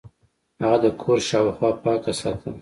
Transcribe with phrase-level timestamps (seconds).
[0.61, 2.57] هغه د کور شاوخوا پاکه ساتله.